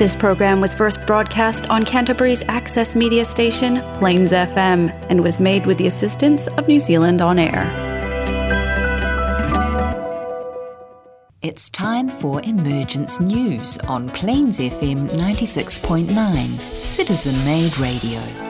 [0.00, 5.66] This program was first broadcast on Canterbury's access media station, Plains FM, and was made
[5.66, 7.68] with the assistance of New Zealand On Air.
[11.42, 18.49] It's time for Emergence News on Plains FM 96.9, citizen made radio.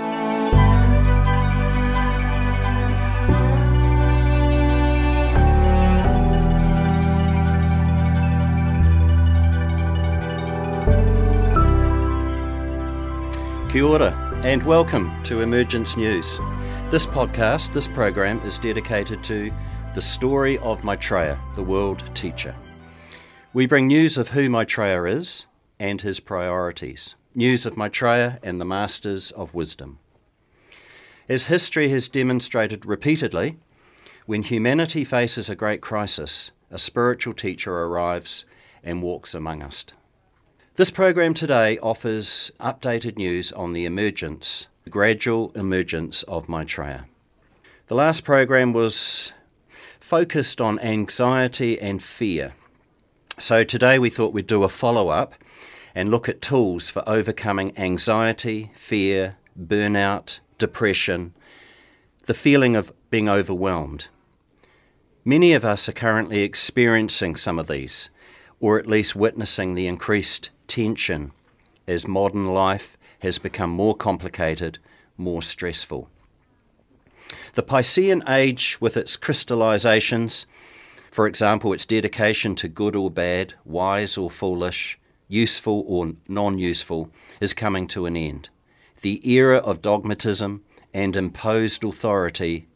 [13.81, 16.37] Kia ora, and welcome to Emergence News.
[16.91, 19.51] This podcast, this program, is dedicated to
[19.95, 22.55] the story of Maitreya, the world teacher.
[23.55, 25.47] We bring news of who Maitreya is
[25.79, 29.99] and his priorities, news of Maitreya and the masters of wisdom.
[31.27, 33.57] As history has demonstrated repeatedly,
[34.27, 38.45] when humanity faces a great crisis, a spiritual teacher arrives
[38.85, 39.87] and walks among us.
[40.77, 47.07] This program today offers updated news on the emergence, the gradual emergence of Maitreya.
[47.89, 49.33] The last program was
[49.99, 52.55] focused on anxiety and fear.
[53.37, 55.35] So today we thought we'd do a follow up
[55.93, 61.35] and look at tools for overcoming anxiety, fear, burnout, depression,
[62.27, 64.07] the feeling of being overwhelmed.
[65.25, 68.09] Many of us are currently experiencing some of these,
[68.61, 71.33] or at least witnessing the increased tension
[71.87, 74.79] as modern life has become more complicated,
[75.17, 76.09] more stressful.
[77.55, 80.47] The Piscean age, with its crystallizations,
[81.11, 87.11] for example, its dedication to good or bad, wise or foolish, useful or non useful,
[87.41, 88.49] is coming to an end.
[89.01, 92.69] The era of dogmatism and imposed authority,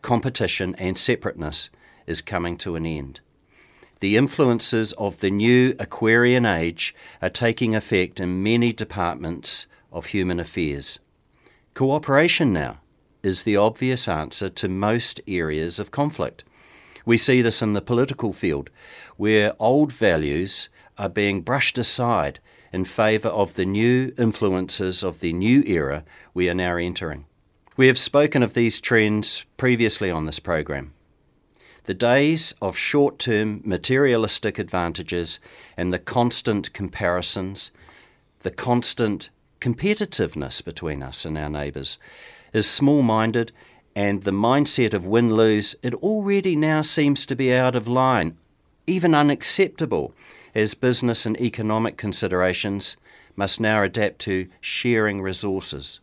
[0.00, 1.70] competition and separateness
[2.06, 3.20] is coming to an end
[4.04, 10.38] the influences of the new Aquarian age are taking effect in many departments of human
[10.38, 10.98] affairs.
[11.72, 12.80] Cooperation now
[13.22, 16.44] is the obvious answer to most areas of conflict.
[17.06, 18.68] We see this in the political field,
[19.16, 22.40] where old values are being brushed aside
[22.74, 26.04] in favour of the new influences of the new era
[26.34, 27.24] we are now entering.
[27.78, 30.92] We have spoken of these trends previously on this program
[31.84, 35.38] the days of short term materialistic advantages
[35.76, 37.70] and the constant comparisons,
[38.42, 39.28] the constant
[39.60, 41.98] competitiveness between us and our neighbours
[42.52, 43.52] is small minded,
[43.96, 48.36] and the mindset of win lose, it already now seems to be out of line,
[48.86, 50.14] even unacceptable,
[50.54, 52.96] as business and economic considerations
[53.36, 56.00] must now adapt to sharing resources.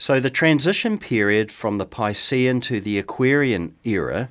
[0.00, 4.28] So the transition period from the Piscean to the Aquarian era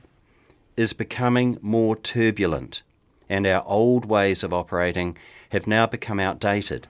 [0.77, 2.83] is becoming more turbulent,
[3.27, 5.17] and our old ways of operating
[5.49, 6.87] have now become outdated.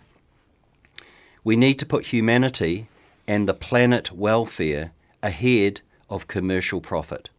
[1.44, 2.88] We need to put humanity
[3.28, 4.92] and the planet welfare
[5.24, 7.30] ahead of commercial profit.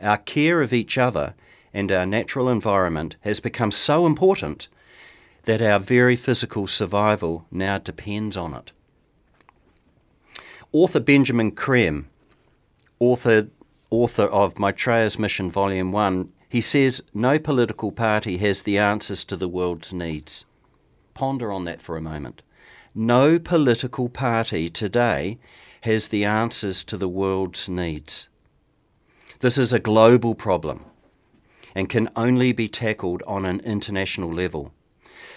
[0.00, 1.34] Our care of each other
[1.72, 4.66] and our natural environment has become so important
[5.44, 8.72] that our very physical survival now depends on it.
[10.72, 12.08] Author Benjamin Creme,
[13.00, 13.48] author,
[13.90, 19.34] author of Maitreya's Mission Volume 1, he says no political party has the answers to
[19.34, 20.44] the world's needs.
[21.12, 22.42] Ponder on that for a moment.
[22.94, 25.40] No political party today
[25.80, 28.28] has the answers to the world's needs.
[29.40, 30.84] This is a global problem
[31.74, 34.72] and can only be tackled on an international level.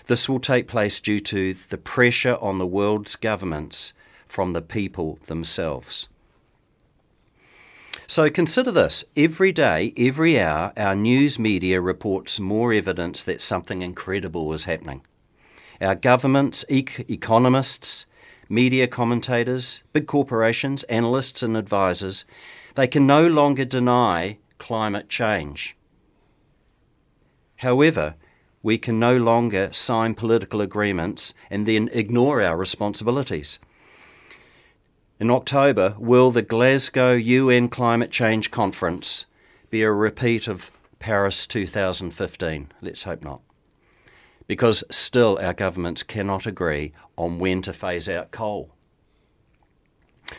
[0.05, 3.93] This will take place due to the pressure on the world's governments
[4.33, 6.09] from the people themselves.
[8.07, 13.83] So consider this every day, every hour, our news media reports more evidence that something
[13.83, 15.05] incredible is happening.
[15.79, 18.07] Our governments, ec- economists,
[18.49, 22.25] media commentators, big corporations, analysts, and advisors,
[22.73, 25.77] they can no longer deny climate change.
[27.57, 28.15] However,
[28.63, 33.59] we can no longer sign political agreements and then ignore our responsibilities.
[35.19, 39.27] In October, will the Glasgow UN Climate Change Conference
[39.69, 42.71] be a repeat of Paris 2015?
[42.81, 43.41] Let's hope not.
[44.47, 48.71] Because still our governments cannot agree on when to phase out coal.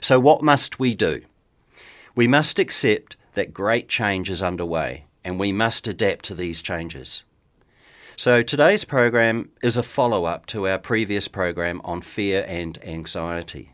[0.01, 1.23] So, what must we do?
[2.17, 7.23] We must accept that great change is underway and we must adapt to these changes.
[8.17, 13.74] So, today's program is a follow up to our previous program on fear and anxiety.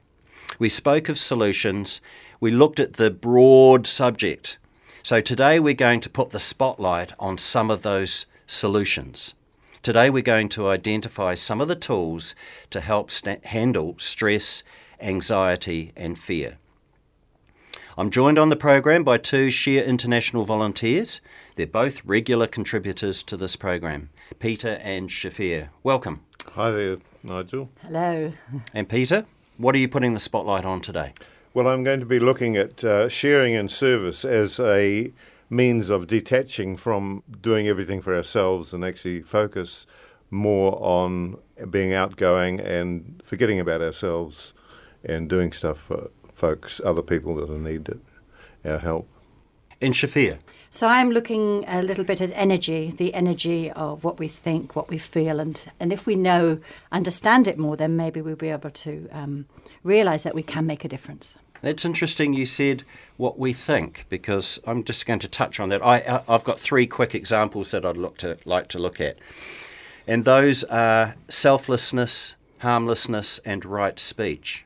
[0.59, 2.01] We spoke of solutions.
[2.41, 4.59] We looked at the broad subject.
[5.03, 9.35] So today we're going to put the spotlight on some of those solutions.
[9.83, 12.35] Today we're going to identify some of the tools
[12.71, 14.63] to help st- handle stress,
[15.01, 16.59] anxiety, and fear.
[17.97, 21.21] I'm joined on the program by two Share International volunteers.
[21.57, 25.69] They're both regular contributors to this program, Peter and Shafir.
[25.83, 26.23] Welcome.
[26.53, 27.71] Hi there, Nigel.
[27.83, 28.33] Hello.
[28.75, 29.27] And Peter,
[29.61, 31.13] what are you putting the spotlight on today?
[31.53, 35.13] Well, I'm going to be looking at uh, sharing and service as a
[35.51, 39.87] means of detaching from doing everything for ourselves and actually focus
[40.31, 41.37] more on
[41.69, 44.55] being outgoing and forgetting about ourselves
[45.05, 48.01] and doing stuff for folks, other people that need it,
[48.65, 49.09] our help.
[49.81, 50.39] In Shafir.
[50.73, 54.89] So I'm looking a little bit at energy, the energy of what we think, what
[54.89, 56.61] we feel, and, and if we know,
[56.93, 59.47] understand it more, then maybe we'll be able to um,
[59.83, 61.35] realize that we can make a difference.
[61.65, 62.85] It's interesting you said
[63.17, 65.85] what we think because I'm just going to touch on that.
[65.85, 69.19] I, I've got three quick examples that I'd look to, like to look at.
[70.07, 74.65] And those are selflessness, harmlessness, and right speech.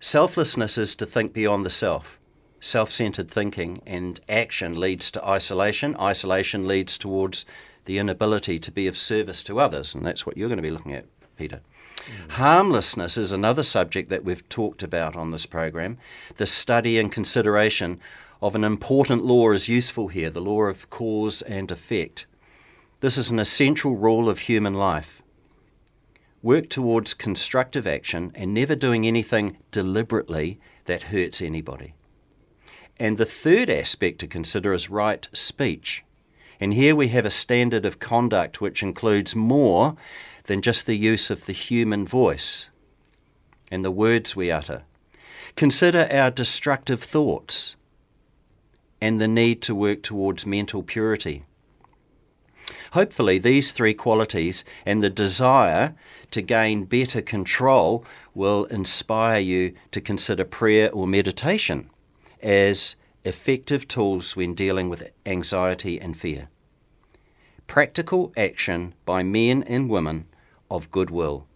[0.00, 2.18] Selflessness is to think beyond the self.
[2.66, 5.94] Self centered thinking and action leads to isolation.
[5.96, 7.44] Isolation leads towards
[7.84, 9.94] the inability to be of service to others.
[9.94, 11.04] And that's what you're going to be looking at,
[11.36, 11.60] Peter.
[11.96, 12.30] Mm.
[12.30, 15.98] Harmlessness is another subject that we've talked about on this program.
[16.36, 18.00] The study and consideration
[18.40, 22.24] of an important law is useful here the law of cause and effect.
[23.00, 25.20] This is an essential rule of human life.
[26.42, 31.92] Work towards constructive action and never doing anything deliberately that hurts anybody.
[32.98, 36.04] And the third aspect to consider is right speech.
[36.60, 39.96] And here we have a standard of conduct which includes more
[40.44, 42.68] than just the use of the human voice
[43.70, 44.82] and the words we utter.
[45.56, 47.74] Consider our destructive thoughts
[49.00, 51.44] and the need to work towards mental purity.
[52.92, 55.94] Hopefully, these three qualities and the desire
[56.30, 58.04] to gain better control
[58.34, 61.90] will inspire you to consider prayer or meditation
[62.44, 62.94] as
[63.24, 66.48] effective tools when dealing with anxiety and fear.
[67.66, 70.26] Practical action by men and women
[70.70, 71.46] of goodwill.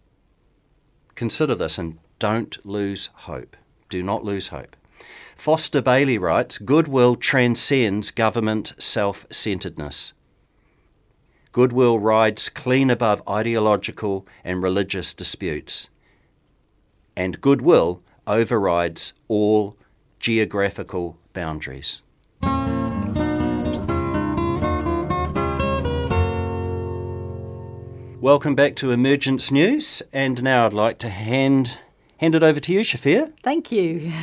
[1.13, 3.55] Consider this and don't lose hope.
[3.89, 4.75] Do not lose hope.
[5.35, 10.13] Foster Bailey writes Goodwill transcends government self centeredness.
[11.51, 15.89] Goodwill rides clean above ideological and religious disputes.
[17.15, 19.77] And goodwill overrides all
[20.19, 22.01] geographical boundaries.
[28.21, 31.77] Welcome back to Emergence News, and now I'd like to hand
[32.17, 33.31] hand it over to you, Shafir.
[33.43, 34.11] Thank you.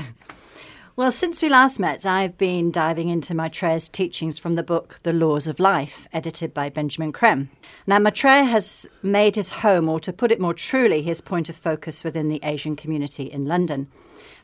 [0.96, 5.12] Well, since we last met, I've been diving into Maitreya's teachings from the book The
[5.12, 7.50] Laws of Life, edited by Benjamin Creme.
[7.86, 11.56] Now, Maitreya has made his home, or to put it more truly, his point of
[11.56, 13.88] focus within the Asian community in London.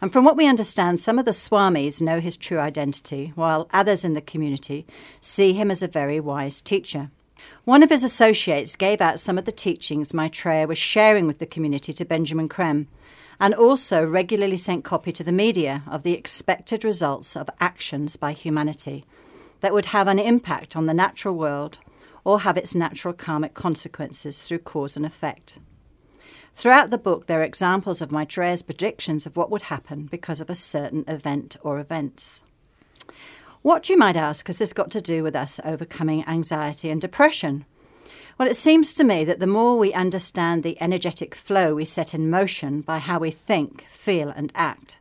[0.03, 4.05] And from what we understand, some of the Swamis know his true identity, while others
[4.05, 4.85] in the community
[5.21, 7.13] see him as a very wise teacher.
[7.65, 11.47] One of his associates gave out some of the teachings Maitreya was sharing with the
[11.47, 12.89] community to Benjamin Creme,
[13.39, 18.33] and also regularly sent copy to the media of the expected results of actions by
[18.33, 19.05] humanity
[19.61, 21.79] that would have an impact on the natural world
[22.25, 25.59] or have its natural karmic consequences through cause and effect.
[26.55, 30.51] Throughout the book, there are examples of Maitreya's predictions of what would happen because of
[30.51, 32.43] a certain event or events.
[33.63, 37.65] What, you might ask, has this got to do with us overcoming anxiety and depression?
[38.39, 42.15] Well, it seems to me that the more we understand the energetic flow we set
[42.15, 44.99] in motion by how we think, feel, and act,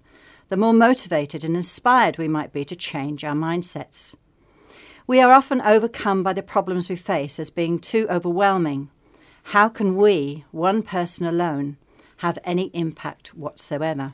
[0.49, 4.15] the more motivated and inspired we might be to change our mindsets.
[5.07, 8.89] We are often overcome by the problems we face as being too overwhelming.
[9.51, 11.75] How can we, one person alone,
[12.19, 14.13] have any impact whatsoever?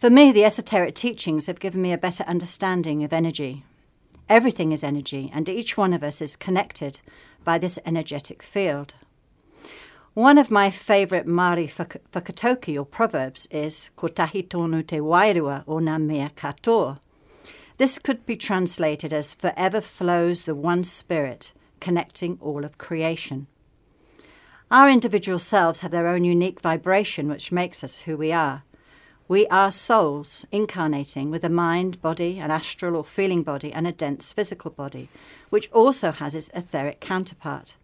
[0.00, 3.62] For me, the esoteric teachings have given me a better understanding of energy.
[4.30, 7.00] Everything is energy, and each one of us is connected
[7.44, 8.94] by this energetic field.
[10.14, 16.00] One of my favourite Māori whakatauki or proverbs is Kotahi tonu te wairua o nā
[16.00, 17.00] mea katoa.
[17.76, 23.46] This could be translated as forever flows the one spirit connecting all of creation.
[24.72, 28.62] Our individual selves have their own unique vibration which makes us who we are.
[29.28, 33.92] We are souls incarnating with a mind, body, an astral or feeling body, and a
[33.92, 35.10] dense physical body,
[35.50, 37.76] which also has its etheric counterpart.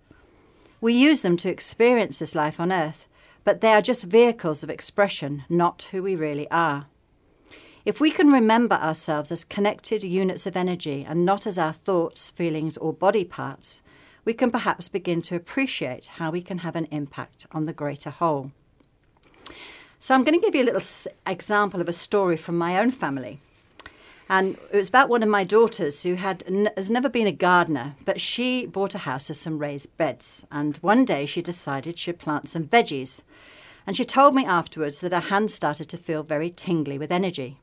[0.80, 3.07] We use them to experience this life on earth,
[3.45, 6.87] but they are just vehicles of expression, not who we really are.
[7.85, 12.30] If we can remember ourselves as connected units of energy and not as our thoughts,
[12.30, 13.83] feelings, or body parts,
[14.28, 18.11] we can perhaps begin to appreciate how we can have an impact on the greater
[18.11, 18.52] whole.
[20.00, 22.90] So, I'm going to give you a little example of a story from my own
[22.90, 23.40] family.
[24.28, 26.44] And it was about one of my daughters who had
[26.76, 30.47] has never been a gardener, but she bought a house with some raised beds.
[30.52, 33.23] And one day she decided she'd plant some veggies.
[33.87, 37.61] And she told me afterwards that her hands started to feel very tingly with energy.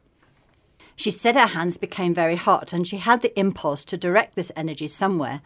[0.95, 4.51] She said her hands became very hot and she had the impulse to direct this
[4.55, 5.41] energy somewhere.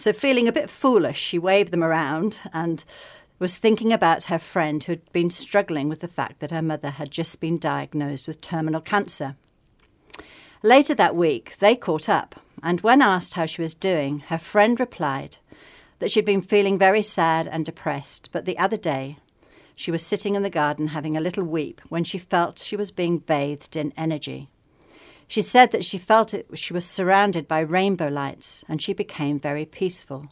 [0.00, 2.84] So, feeling a bit foolish, she waved them around and
[3.40, 6.90] was thinking about her friend who had been struggling with the fact that her mother
[6.90, 9.34] had just been diagnosed with terminal cancer.
[10.62, 14.78] Later that week, they caught up, and when asked how she was doing, her friend
[14.78, 15.38] replied
[15.98, 19.18] that she'd been feeling very sad and depressed, but the other day
[19.74, 22.92] she was sitting in the garden having a little weep when she felt she was
[22.92, 24.48] being bathed in energy.
[25.28, 29.38] She said that she felt it, she was surrounded by rainbow lights and she became
[29.38, 30.28] very peaceful.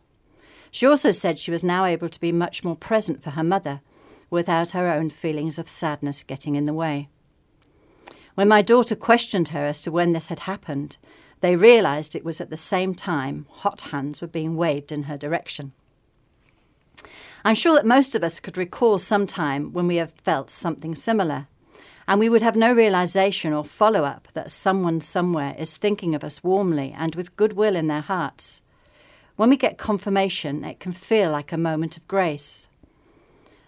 [0.70, 3.82] She also said she was now able to be much more present for her mother
[4.30, 7.08] without her own feelings of sadness getting in the way.
[8.34, 10.96] When my daughter questioned her as to when this had happened,
[11.40, 15.18] they realized it was at the same time hot hands were being waved in her
[15.18, 15.72] direction.
[17.44, 20.94] I'm sure that most of us could recall some time when we have felt something
[20.94, 21.48] similar,
[22.08, 26.22] and we would have no realization or follow up that someone somewhere is thinking of
[26.22, 28.62] us warmly and with goodwill in their hearts.
[29.36, 32.68] When we get confirmation, it can feel like a moment of grace.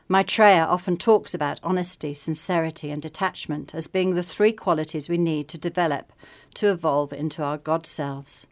[0.08, 5.48] Maitreya often talks about honesty, sincerity, and detachment as being the three qualities we need
[5.48, 6.12] to develop
[6.54, 8.46] to evolve into our God selves.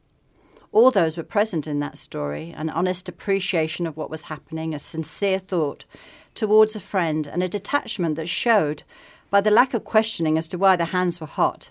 [0.71, 4.79] All those were present in that story an honest appreciation of what was happening, a
[4.79, 5.87] sincere thought
[6.35, 8.83] towards a friend, and a detachment that showed,
[9.31, 11.71] by the lack of questioning as to why the hands were hot,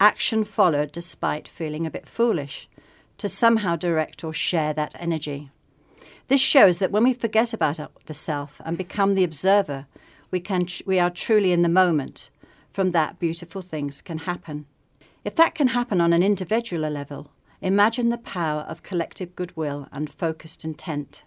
[0.00, 2.68] action followed despite feeling a bit foolish,
[3.18, 5.50] to somehow direct or share that energy.
[6.28, 9.86] This shows that when we forget about the self and become the observer,
[10.30, 12.30] we, can, we are truly in the moment.
[12.72, 14.66] From that, beautiful things can happen.
[15.24, 20.10] If that can happen on an individual level, imagine the power of collective goodwill and
[20.10, 21.24] focused intent.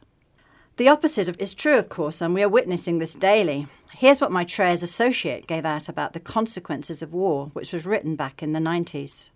[0.82, 3.68] The opposite is true, of course, and we are witnessing this daily.
[4.00, 8.42] Here's what Maitreya's associate gave out about the consequences of war, which was written back
[8.42, 9.30] in the 90s.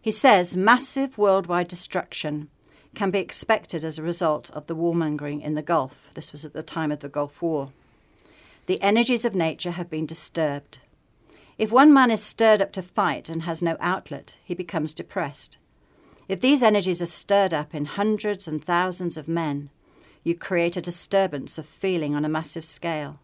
[0.00, 2.48] He says massive worldwide destruction
[2.94, 6.08] can be expected as a result of the warmongering in the Gulf.
[6.14, 7.68] This was at the time of the Gulf War.
[8.64, 10.78] The energies of nature have been disturbed.
[11.58, 15.58] If one man is stirred up to fight and has no outlet, he becomes depressed.
[16.28, 19.68] If these energies are stirred up in hundreds and thousands of men,
[20.24, 23.18] you create a disturbance of feeling on a massive scale.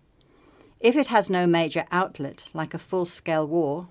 [0.80, 3.88] If it has no major outlet, like a full scale war,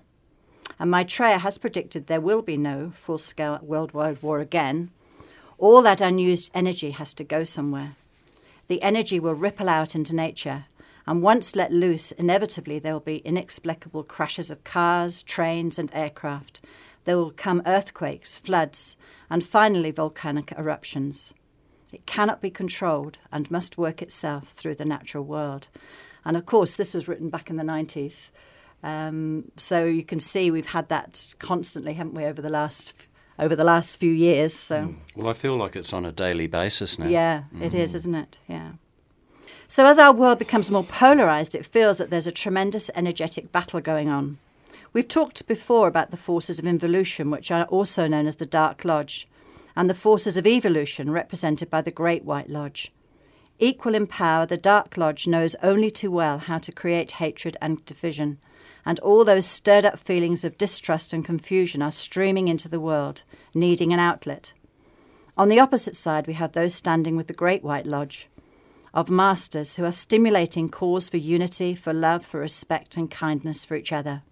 [0.78, 4.90] and Maitreya has predicted there will be no full scale worldwide war again,
[5.58, 7.96] all that unused energy has to go somewhere.
[8.68, 10.66] The energy will ripple out into nature,
[11.06, 16.60] and once let loose, inevitably there will be inexplicable crashes of cars, trains, and aircraft.
[17.04, 18.98] There will come earthquakes, floods,
[19.30, 21.32] and finally volcanic eruptions.
[21.92, 25.68] It cannot be controlled and must work itself through the natural world.
[26.24, 28.30] And of course, this was written back in the 90s.
[28.82, 32.94] Um, so you can see we've had that constantly, haven't we, over the last
[33.38, 34.52] over the last few years.
[34.52, 34.96] So, mm.
[35.14, 37.06] well, I feel like it's on a daily basis now.
[37.06, 37.62] Yeah, mm.
[37.62, 38.38] it is, isn't it?
[38.48, 38.72] Yeah.
[39.68, 43.80] So, as our world becomes more polarized, it feels that there's a tremendous energetic battle
[43.80, 44.38] going on.
[44.92, 48.84] We've talked before about the forces of involution, which are also known as the Dark
[48.84, 49.28] Lodge,
[49.78, 52.90] and the forces of evolution, represented by the Great White Lodge.
[53.60, 57.84] Equal in power, the Dark Lodge knows only too well how to create hatred and
[57.84, 58.38] division,
[58.84, 63.22] and all those stirred up feelings of distrust and confusion are streaming into the world,
[63.54, 64.52] needing an outlet.
[65.36, 68.28] On the opposite side, we have those standing with the Great White Lodge
[68.92, 73.76] of masters who are stimulating calls for unity, for love, for respect, and kindness for
[73.76, 74.22] each other.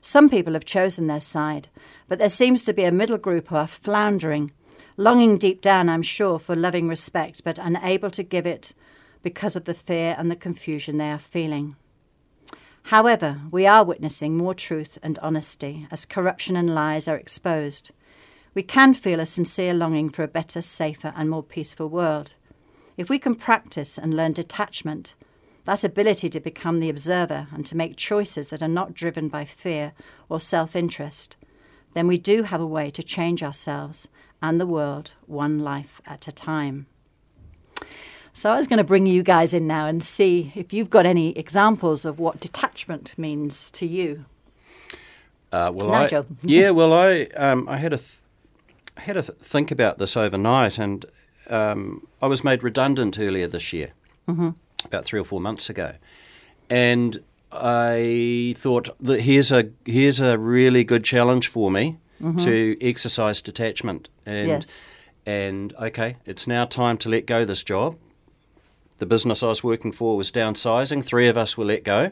[0.00, 1.68] Some people have chosen their side,
[2.08, 4.50] but there seems to be a middle group who are floundering,
[4.96, 8.72] longing deep down, I'm sure, for loving respect, but unable to give it
[9.22, 11.76] because of the fear and the confusion they are feeling.
[12.84, 17.90] However, we are witnessing more truth and honesty as corruption and lies are exposed.
[18.54, 22.32] We can feel a sincere longing for a better, safer, and more peaceful world.
[22.96, 25.14] If we can practice and learn detachment,
[25.64, 29.44] that ability to become the observer and to make choices that are not driven by
[29.44, 29.92] fear
[30.28, 31.36] or self interest,
[31.94, 34.08] then we do have a way to change ourselves
[34.42, 36.86] and the world one life at a time.
[38.32, 41.04] So I was going to bring you guys in now and see if you've got
[41.04, 44.20] any examples of what detachment means to you.
[45.52, 46.26] Uh, well, Nigel.
[46.30, 48.20] I, yeah, well, I um, I had a th-
[48.96, 51.04] I had a th- think about this overnight, and
[51.48, 53.90] um, I was made redundant earlier this year,
[54.28, 54.50] mm-hmm.
[54.84, 55.94] About three or four months ago,
[56.68, 57.22] and
[57.52, 62.38] I thought that here's a here's a really good challenge for me mm-hmm.
[62.38, 64.76] to exercise detachment and Yes.
[65.26, 67.96] and okay, it's now time to let go this job.
[68.98, 71.04] The business I was working for was downsizing.
[71.04, 72.10] Three of us were let go.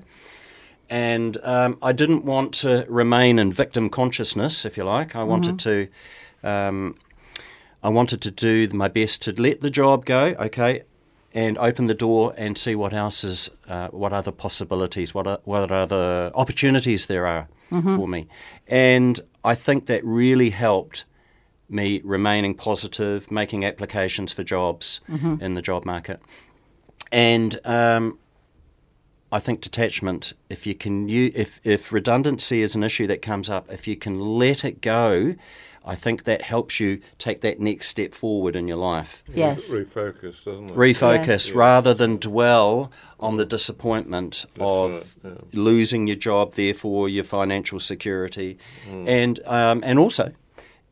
[0.91, 5.15] And um, I didn't want to remain in victim consciousness, if you like.
[5.15, 5.89] I wanted to,
[6.43, 6.95] um,
[7.83, 10.85] I wanted to do my best to let the job go, okay,
[11.35, 15.39] and open the door and see what else is, uh, what other possibilities, what are,
[15.45, 17.49] what other opportunities there are
[17.97, 18.27] for me.
[18.67, 21.05] And I think that really helped
[21.69, 25.01] me remaining positive, making applications for jobs
[25.43, 26.21] in the job market.
[27.13, 28.19] And um,
[29.31, 33.71] I think detachment, if you can, if if redundancy is an issue that comes up,
[33.71, 35.35] if you can let it go,
[35.89, 39.25] I think that helps you take that next step forward in your life.
[39.35, 39.71] Yes.
[39.71, 40.77] Refocus, doesn't it?
[40.77, 41.51] Refocus Yes.
[41.53, 45.41] rather than dwell on the disappointment of right, yeah.
[45.53, 50.33] losing your job, therefore your financial security, and um, and also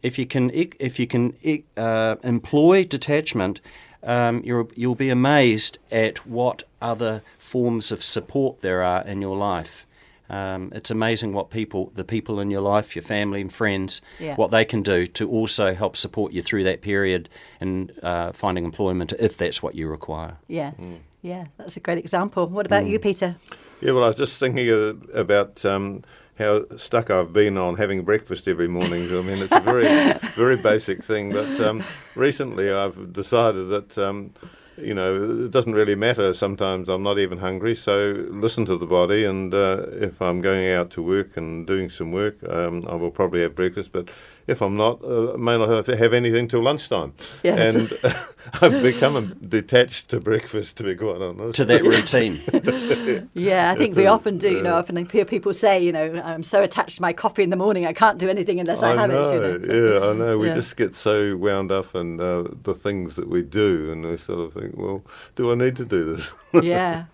[0.03, 1.35] if you can if you can
[1.77, 3.61] uh, employ detachment,
[4.03, 9.37] um, you'll you'll be amazed at what other forms of support there are in your
[9.37, 9.86] life.
[10.29, 14.35] Um, it's amazing what people, the people in your life, your family and friends, Yeah.
[14.37, 17.29] what they can do to also help support you through that period
[17.61, 20.37] and uh, finding employment if that's what you require.
[20.49, 20.75] Yes.
[21.23, 22.47] Yeah, that's a great example.
[22.49, 23.37] What about you, Peter?
[23.81, 26.03] Yeah, well, I was just thinking uh, about um,
[26.39, 29.05] how stuck I've been on having breakfast every morning.
[29.09, 29.87] I mean, it's a very,
[30.35, 31.33] very basic thing.
[31.33, 31.83] But um,
[32.15, 33.99] recently, I've decided that.
[33.99, 34.33] Um,
[34.79, 36.35] you know, it doesn't really matter.
[36.35, 39.25] Sometimes I'm not even hungry, so listen to the body.
[39.25, 43.11] And uh, if I'm going out to work and doing some work, um, I will
[43.11, 43.93] probably have breakfast.
[43.93, 44.09] But
[44.47, 47.13] if I'm not, uh, may not have, have anything till lunchtime.
[47.43, 47.75] Yes.
[47.75, 47.93] And
[48.63, 51.57] I've become detached to breakfast, to be quite honest.
[51.57, 52.41] To that routine.
[53.35, 54.51] Yeah, I think It we is, often do.
[54.51, 57.43] You know, often I hear people say, you know, I'm so attached to my coffee
[57.43, 59.61] in the morning, I can't do anything unless I, have know, it.
[59.63, 60.01] You know?
[60.01, 60.39] Yeah, I know.
[60.39, 60.55] We Yeah.
[60.55, 64.41] just get so wound up in uh, the things that we do, and we sort
[64.41, 65.05] of think, well,
[65.35, 66.33] do I need to do this?
[66.63, 67.05] yeah.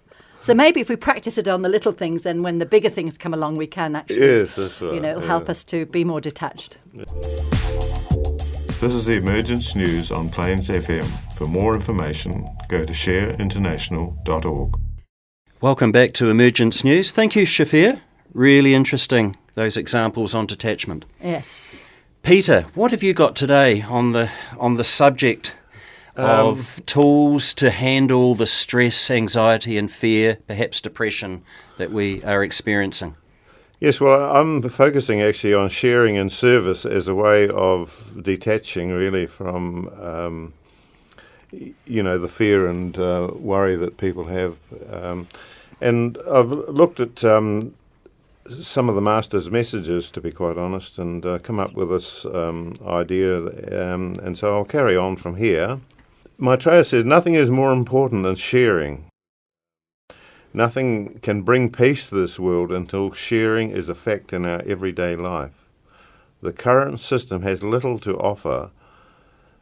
[0.42, 3.16] So maybe if we practice it on the little things, then when the bigger things
[3.16, 4.94] come along, we can actually, yes, that's right.
[4.94, 5.28] you know, it'll yeah.
[5.28, 6.78] help us to be more detached.
[8.80, 11.08] This is the Emergence News on Plains FM.
[11.36, 14.80] For more information, go to shareinternational.org.
[15.60, 17.12] Welcome back to Emergence News.
[17.12, 18.00] Thank you, Shafir.
[18.34, 21.04] Really interesting, those examples on detachment.
[21.22, 21.80] Yes.
[22.24, 24.28] Peter, what have you got today on the
[24.58, 25.54] on the subject
[26.16, 31.42] of tools to handle the stress, anxiety, and fear, perhaps depression
[31.76, 33.16] that we are experiencing?
[33.80, 39.26] Yes, well, I'm focusing actually on sharing and service as a way of detaching really
[39.26, 40.52] from, um,
[41.50, 44.56] you know, the fear and uh, worry that people have.
[44.88, 45.26] Um,
[45.80, 47.74] and I've looked at um,
[48.48, 52.24] some of the master's messages, to be quite honest, and uh, come up with this
[52.26, 53.38] um, idea.
[53.38, 55.80] Um, and so I'll carry on from here.
[56.42, 59.04] Maitreya says nothing is more important than sharing.
[60.52, 65.14] Nothing can bring peace to this world until sharing is a fact in our everyday
[65.14, 65.68] life.
[66.40, 68.72] The current system has little to offer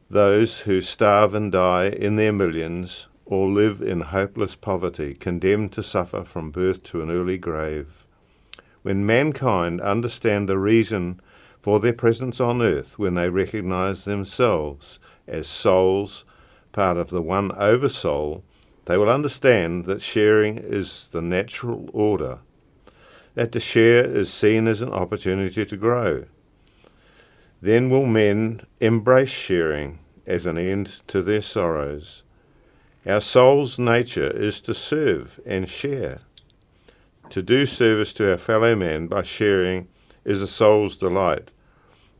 [0.08, 5.82] those who starve and die in their millions or live in hopeless poverty, condemned to
[5.82, 8.06] suffer from birth to an early grave.
[8.80, 11.20] When mankind understand the reason
[11.60, 16.24] for their presence on earth, when they recognize themselves as souls,
[16.72, 18.44] part of the one oversoul,
[18.86, 22.38] they will understand that sharing is the natural order,
[23.34, 26.24] that to share is seen as an opportunity to grow.
[27.62, 32.22] Then will men embrace sharing as an end to their sorrows.
[33.06, 36.20] Our soul's nature is to serve and share.
[37.30, 39.88] To do service to our fellow man by sharing
[40.24, 41.52] is a soul's delight.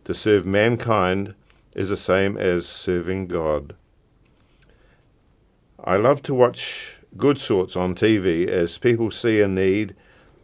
[0.05, 1.35] To serve mankind
[1.75, 3.75] is the same as serving God.
[5.85, 9.95] I love to watch good sorts on TV as people see a need,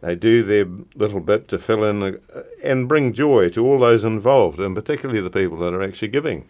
[0.01, 4.03] they do their little bit to fill in the, and bring joy to all those
[4.03, 6.47] involved, and particularly the people that are actually giving.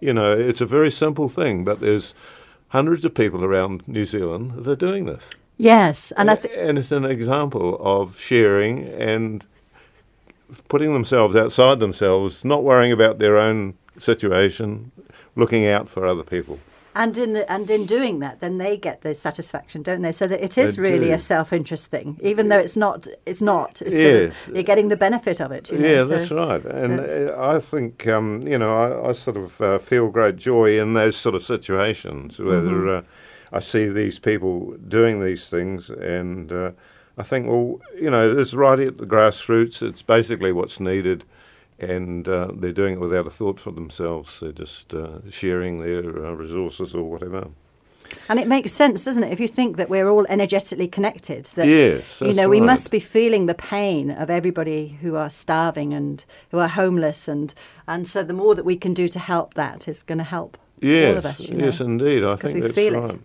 [0.00, 2.14] You know, it's a very simple thing, but there's
[2.68, 5.30] hundreds of people around New Zealand that are doing this.
[5.56, 9.44] Yes, and I think and it's an example of sharing and
[10.68, 14.92] putting themselves outside themselves, not worrying about their own situation,
[15.34, 16.60] looking out for other people.
[17.02, 20.10] And in the and in doing that, then they get the satisfaction, don't they?
[20.12, 21.12] So that it is They really do.
[21.14, 23.06] a self-interest thing, even though it's not.
[23.24, 23.80] It's not.
[23.82, 24.48] It's Yes.
[24.48, 25.70] of, you're getting the benefit of it.
[25.70, 26.64] You know, yeah, so- that's right.
[26.64, 30.36] And it's- uh, I think, um, you know, I, I sort of uh, feel great
[30.36, 33.06] joy in those sort of situations whether Mm-hmm.
[33.06, 36.72] uh, I see these people doing these things and uh,
[37.16, 39.82] I think, well, you know, it's right at the grassroots.
[39.88, 41.24] It's basically what's needed.
[41.78, 44.40] And uh, they're doing it without a thought for themselves.
[44.40, 47.48] They're just uh, sharing their uh, resources or whatever.
[48.28, 49.32] And it makes sense, doesn't it?
[49.32, 53.00] If you think that we're all energetically connected, that Yes, you know we must be
[53.00, 57.52] feeling the pain of everybody who are starving and who are homeless, and
[57.86, 60.56] and so the more that we can do to help that is going to help
[60.80, 61.40] Yes, all of us.
[61.40, 61.66] You know?
[61.66, 62.24] yes, indeed.
[62.24, 63.18] I think we that's feel it.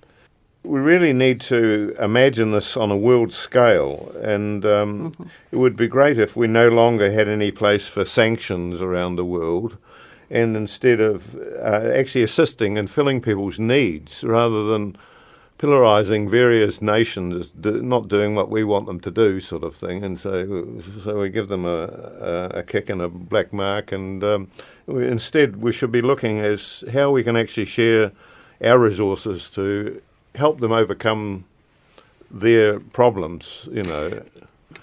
[0.64, 5.24] We really need to imagine this on a world scale, and um, Mm-hmm.
[5.52, 9.26] it would be great if we no longer had any place for sanctions around the
[9.26, 9.78] world,
[10.30, 14.96] and instead of uh, actually assisting and filling people's needs rather than
[15.60, 19.76] pillarizing various nations as do, not doing what we want them to do, sort of
[19.76, 20.04] thing.
[20.04, 24.24] And so, so we give them a, a, a kick and a black mark, and
[24.24, 24.48] um,
[24.88, 28.12] we, instead we should be looking as how we can actually share
[28.64, 30.02] our resources to
[30.36, 31.46] help them overcome
[32.32, 33.68] their problems.
[33.72, 34.22] You know,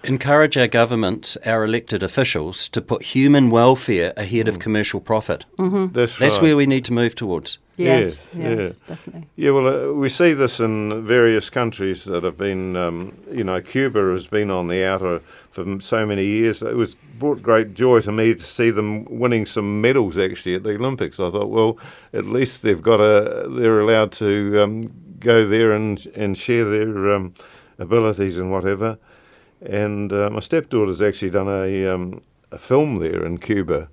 [0.03, 5.45] Encourage our governments, our elected officials, to put human welfare ahead of commercial profit.
[5.59, 6.43] that's That's right.
[6.43, 7.59] where we need to move towards.
[7.77, 8.89] Yes, Yes, yes, yeah.
[8.89, 9.27] definitely.
[9.37, 13.61] Yeah, well, uh, we see this in various countries that have been, um, you know,
[13.61, 16.63] Cuba has been on the outer for so many years.
[16.63, 20.63] It was brought great joy to me to see them winning some medals actually at
[20.63, 21.19] the Olympics.
[21.21, 21.79] I thought, well,
[22.15, 27.11] at least they've got a, they're allowed to um, go there and and share their
[27.11, 27.35] um,
[27.79, 28.99] abilities and whatever.
[29.63, 33.89] And uh, my stepdaughter's actually done a um, a film there in Cuba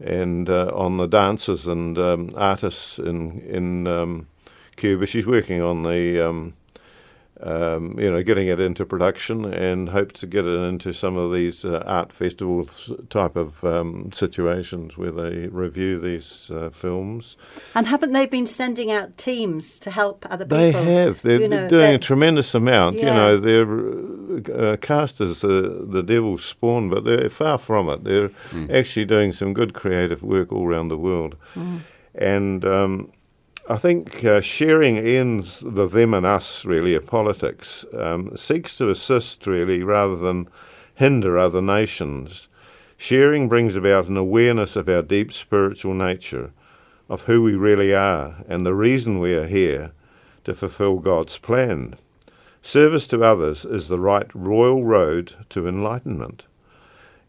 [0.00, 4.26] and uh, on the dancers and um, artists in in um,
[4.76, 5.06] Cuba.
[5.06, 6.20] She's working on the
[7.44, 11.32] um, you know getting it into production and hope to get it into some of
[11.32, 17.36] these uh, art festivals type of um, situations where they review these uh, films.
[17.74, 20.58] And haven't they been sending out teams to help other people?
[20.58, 21.22] They have.
[21.22, 22.96] They're, You they're doing they're- a tremendous amount.
[22.98, 28.04] You know, they're uh, cast as the, the devil's spawn, but they're far from it.
[28.04, 28.30] They're
[28.70, 31.36] actually doing some good creative work all around the world.
[32.14, 33.12] And um,
[33.66, 38.90] I think uh, sharing ends the them and us, really, of politics, um, seeks to
[38.90, 40.48] assist, really, rather than
[40.94, 42.48] hinder other nations.
[42.98, 46.52] Sharing brings about an awareness of our deep spiritual nature,
[47.08, 49.92] of who we really are, and the reason we are here
[50.44, 51.96] to fulfill God's plan.
[52.60, 56.44] Service to others is the right royal road to enlightenment.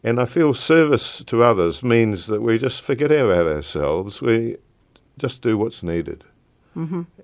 [0.04, 4.20] And I feel service to others means that we just forget about ourselves.
[4.20, 4.58] We
[5.18, 6.24] just do what's needed.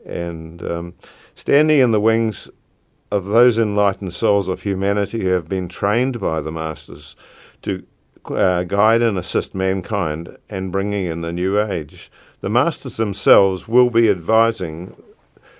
[0.06, 0.94] And um,
[1.34, 2.48] standing in the wings
[3.10, 7.14] of those enlightened souls of humanity who have been trained by the masters
[7.60, 7.86] to
[8.30, 12.10] uh, guide and assist mankind and bringing in the new age.
[12.40, 14.96] The masters themselves will be advising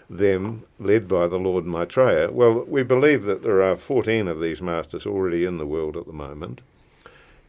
[0.09, 2.31] them, led by the Lord Maitreya.
[2.31, 6.07] Well, we believe that there are 14 of these masters already in the world at
[6.07, 6.63] the moment,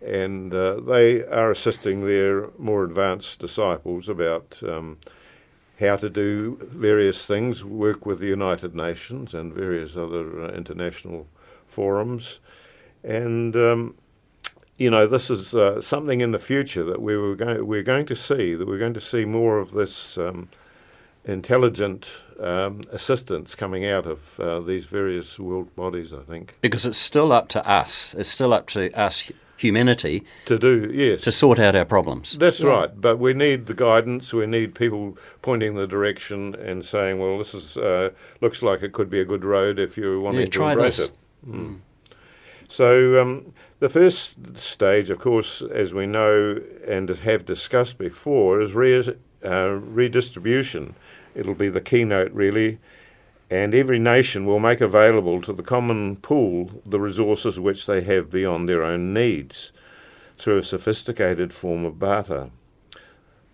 [0.03, 4.97] and uh, they are assisting their more advanced disciples about um,
[5.79, 11.27] how to do various things, work with the United Nations and various other uh, international
[11.67, 12.39] forums,
[13.03, 13.95] and um,
[14.77, 18.05] you know this is uh, something in the future that we were going we're going
[18.05, 20.17] to see that we're going to see more of this.
[20.17, 20.49] Um,
[21.25, 26.57] intelligent um, assistance coming out of uh, these various world bodies, I think.
[26.61, 29.31] Because it's still up to us, it's still up to us,
[29.63, 31.21] humanity, To do, yes.
[31.21, 32.37] to sort out our problems.
[32.37, 34.33] That's right, but we need the guidance.
[34.33, 38.09] We need people pointing the direction and saying, "Well, this is uh,
[38.41, 40.97] looks like it could be a good road if you're wanting Yeah, to try embrace
[40.97, 41.07] this.
[41.07, 41.13] it."
[41.49, 41.77] Mm.
[42.67, 48.73] So um, the first stage, of course, as we know and have discussed before, is
[48.73, 50.95] re- uh, redistribution.
[51.35, 52.79] It'll be the keynote, really,
[53.53, 58.31] and every nation will make available to the common pool the resources which they have
[58.31, 59.71] beyond their own needs
[60.39, 62.49] through a sophisticated form of barter.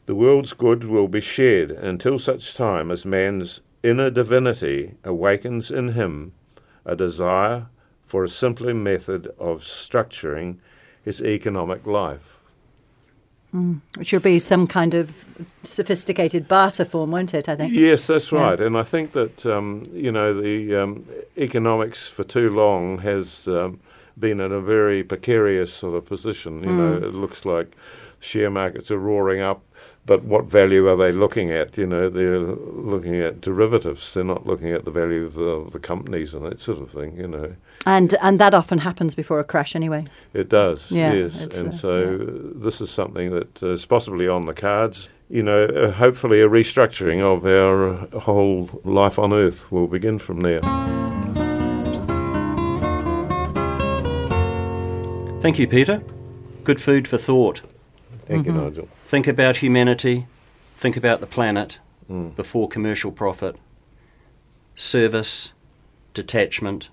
[0.06, 5.90] The world's good will be shared until such time as man's inner divinity awakens in
[5.90, 6.32] him
[6.86, 7.68] a desire
[8.06, 10.60] for a simpler method of structuring
[11.04, 12.39] his economic life.
[13.52, 15.26] Which will be some kind of
[15.64, 17.50] sophisticated barter form, won't it?
[17.50, 17.74] I think.
[17.74, 18.42] Yes, that's Yeah.
[18.42, 18.60] right.
[18.60, 21.06] And I think that, um, you know, the um,
[21.38, 23.80] economics for too long has um,
[24.20, 26.64] been in a very precarious sort of position.
[26.64, 27.76] You know, it looks like
[28.20, 29.64] share markets are roaring up,
[30.10, 31.78] but what value are they looking at?
[31.78, 34.12] You know, they're looking at derivatives.
[34.14, 36.90] They're not looking at the value of the, of the companies and that sort of
[36.90, 37.16] thing.
[37.16, 40.06] You know, And and that often happens before a crash anyway.
[40.34, 40.92] it does.
[40.92, 42.18] Yeah, yes, and uh, so
[42.56, 45.10] this is something that is possibly on the cards.
[45.30, 50.40] You know, uh, hopefully a restructuring of our whole life on Earth will begin from
[50.42, 50.62] there.
[55.42, 56.02] Thank you, Peter.
[56.64, 57.62] Good food for thought.
[58.26, 58.58] Thank Mm-hmm.
[58.58, 58.88] you, Nigel.
[59.10, 60.28] Think about humanity,
[60.76, 61.80] think about the planet
[62.36, 63.56] before commercial profit.
[64.76, 65.52] Service,
[66.14, 66.90] detachment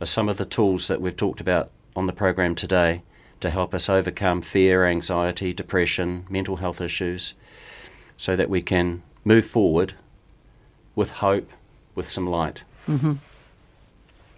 [0.00, 3.02] are some of the tools that we've talked about on the program today
[3.42, 7.34] to help us overcome fear, anxiety, depression, mental health issues,
[8.16, 9.92] so that we can move forward
[10.94, 11.50] with hope,
[11.94, 12.62] with some light.
[12.88, 13.12] Mm-hmm.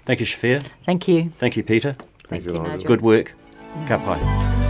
[0.05, 0.67] Thank you, Shafir.
[0.85, 1.31] Thank you.
[1.39, 1.95] Thank you, Peter.
[2.25, 2.73] Thank, you, you, Nigel.
[2.73, 2.89] Nigel.
[2.89, 3.33] Good work.
[3.87, 4.64] Ka pai.